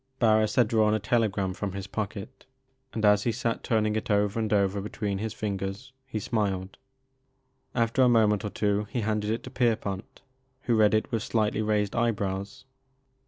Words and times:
Barris 0.17 0.55
had 0.55 0.67
drawn 0.67 0.95
a 0.95 0.99
telegram 0.99 1.53
from 1.53 1.73
his 1.73 1.85
pocket, 1.85 2.47
and 2.91 3.05
as 3.05 3.21
he 3.21 3.31
sat 3.31 3.63
turning 3.63 3.95
it 3.95 4.09
over 4.09 4.39
and 4.39 4.51
over 4.51 4.81
between 4.81 5.19
his 5.19 5.31
fingers 5.31 5.93
he 6.07 6.17
smiled. 6.17 6.79
After 7.75 8.01
a 8.01 8.09
moment 8.09 8.43
or 8.43 8.49
two 8.49 8.85
he 8.89 9.01
handed 9.01 9.29
it 9.29 9.43
to 9.43 9.51
Pierpont 9.51 10.23
who 10.61 10.73
read 10.75 10.95
it 10.95 11.11
with 11.11 11.21
slightly 11.21 11.61
raised 11.61 11.95
eyebrows. 11.95 12.65